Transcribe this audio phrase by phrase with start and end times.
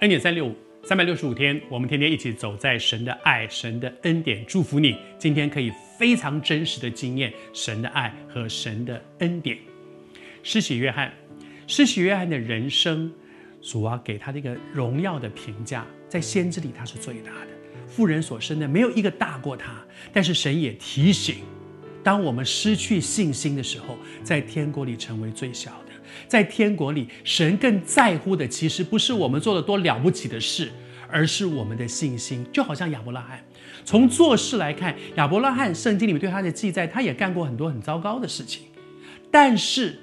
[0.00, 4.94] 恩典三六五，三百六十五天，我们天天一起走在神的爱、神的恩典，祝福你。
[5.18, 9.56] 今天可以非常真实的经验神的爱和神的恩典。
[10.42, 11.10] 施洗约翰，
[11.66, 13.10] 施洗约翰的人生，
[13.62, 17.48] 主啊给他的一个荣耀的评价，在先知里他是最大的，
[17.88, 19.82] 妇人所生的没有一个大过他。
[20.12, 21.36] 但是神也提醒，
[22.04, 25.85] 当我们失去信心的时候，在天国里成为最小的。
[26.26, 30.70] 在天国里，神更在乎的其实不是我们做了多了不起的事，
[31.08, 32.46] 而是我们的信心。
[32.52, 33.44] 就好像亚伯拉罕，
[33.84, 38.62] 从做事来看，亚伯拉罕圣经里面对他的记载，他也干过很多很糟糕的事情。
[39.30, 39.98] 但是，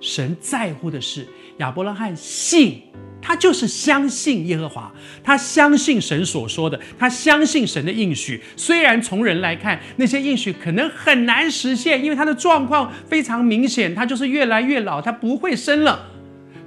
[0.00, 1.26] 神在乎的是
[1.58, 2.82] 亚伯拉罕信。
[3.22, 8.42] 他就是相信耶和华，他相信神所说的，他相信神的应许。
[8.56, 16.08] 虽然从人来看，那些应许可能很难实现，因为他的状况非常明显，他就是越来越老，他不会生了。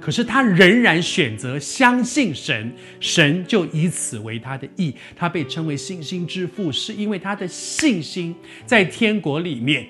[0.00, 4.94] 可是他仍然选择相信神，神就以此为他的义。
[5.16, 9.86] 他被称为信心之父，是因为他的信心在天国里面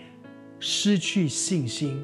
[0.59, 2.03] 失去信心，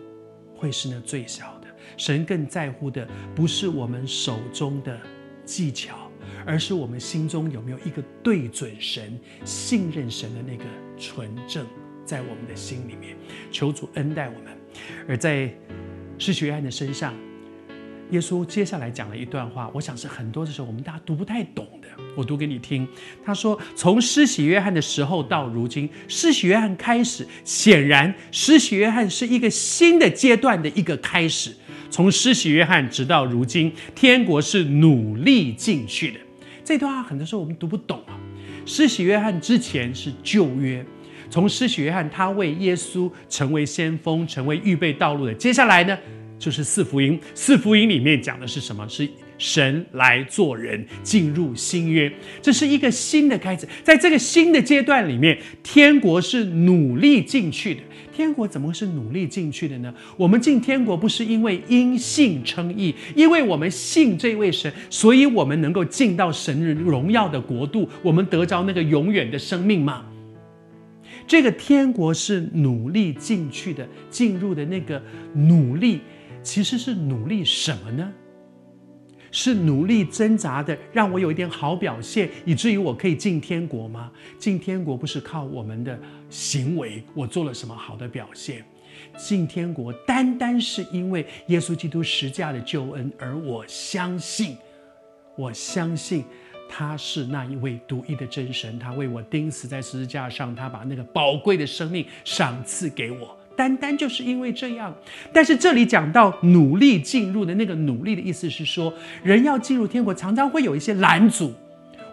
[0.55, 1.62] 会是那最小的。
[1.97, 4.99] 神更在乎的不是我们手中的
[5.45, 6.11] 技巧，
[6.47, 10.65] 而是我们心中有没有一个对准神、信任神的那个
[10.97, 11.67] 纯正，
[12.05, 13.17] 在我们的心里面。
[13.51, 14.53] 求主恩待我们。
[15.09, 15.53] 而在
[16.19, 17.15] 施洗约翰的身上，
[18.11, 21.89] 耶稣接下来讲了一段话，我想是很多的时候我们大家读不太懂的。
[22.15, 22.87] 我读给你听。
[23.25, 31.55] 他说：“从施洗约翰的时候到如今，施洗约翰开始，显然施洗约翰是一个新的阶段的一个开始。”
[31.93, 36.19] 从施洗约翰直到如今，天国是努力进去的。
[36.65, 38.17] 这段话很多时候我们读不懂啊。
[38.65, 40.83] 施洗约翰之前是旧约，
[41.29, 45.35] 从施洗约翰他为耶稣成为先锋，成为预备道路的。
[45.35, 45.99] 接下来呢，
[46.39, 47.21] 就是四福音。
[47.35, 48.89] 四福音里面讲的是什么？
[48.89, 52.11] 是神来做人，进入新约。
[52.41, 53.69] 这是一个新的开始。
[53.83, 57.83] 在这个新的阶段里面，天国是努力进去的。
[58.13, 59.93] 天国怎么会是努力进去的呢？
[60.17, 70.05] 我们进天国不是因为因信称义，因为我们信这位神，所以我们能够进到神荣耀的国度，我们得着那个永远的生命吗？
[71.27, 75.01] 这个天国是努力进去的，进入的那个
[75.35, 76.01] 努力，
[76.43, 78.13] 其实是努力什么呢？
[79.33, 84.13] 是努力挣扎的，让我有一点好表现，以至于我可以进天国吗？
[84.39, 85.99] 进天国不是靠我们的
[86.31, 88.65] 行为，我做了什么好的表现？
[89.17, 94.57] 进天国单单是因为耶稣基督十架的救恩，而我相信，
[95.37, 96.25] 我相信
[96.69, 103.37] 他是那一位独一的真神，他为我钉死在十字架上，他把那个宝贵的生命赏赐给我。
[103.57, 104.95] 单单就是因为这样，
[105.33, 108.93] 但是这里讲到努力进入的那个努力的意思是说，
[109.23, 111.53] 人要进入天国，常常会有一些拦阻，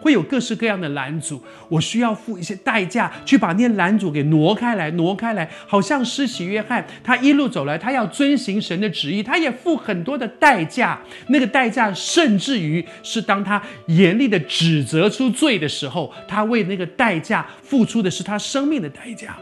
[0.00, 1.42] 会有各式各样的拦阻。
[1.68, 5.48] 我需要付一些代价去把那些拦阻给挪开来，挪开来。
[5.66, 11.00] 好像施洗约翰，他一路走来，他要遵行神的旨意，他也付很多的代价。
[11.28, 19.36] 那个代价，甚至于是当他严厉的指责出罪的时候，他为那个代价付出的是他生命的代价。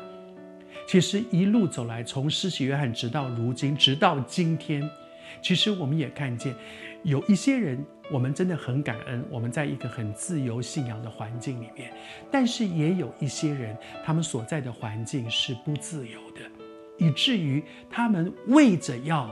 [0.88, 4.82] 其实一路走来，从施洗约翰直到如今，直到今天，
[5.42, 6.54] 其实我们也看见，
[7.02, 11.92] 有一些人，我们真的很感恩，我们在一个很自由信仰的环境里面，
[12.30, 16.40] 但是也有一些人，他们所在的环境是不自由的，
[16.96, 19.30] 以至于他们为着要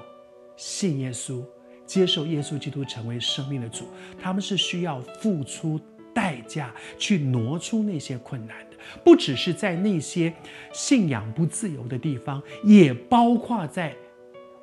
[0.59, 1.43] 信耶稣，
[1.87, 3.87] 接受耶稣基督成为生命的主，
[4.21, 5.81] 他们是需要付出
[6.13, 8.66] 代价去挪出那些困难。
[9.05, 10.33] 不只是在那些
[10.73, 13.95] 信仰不自由的地方，也包括在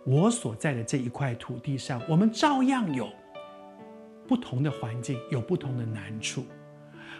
[0.06, 3.10] 我所在的这一块土地上，我们照样有
[4.28, 6.46] 不同的环境，有不同的难处。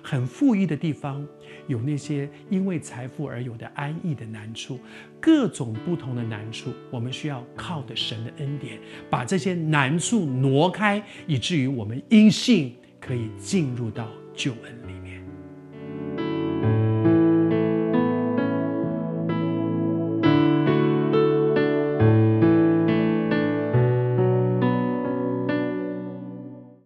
[0.06, 1.26] 很富裕的地方，
[1.68, 4.78] 有那些因为财富而有的安逸的难处，
[5.22, 8.78] 各种不同的难处，我们需要靠的神的恩典，
[9.10, 14.83] 把这些难处挪开，以至于我们因信可以进入到救恩。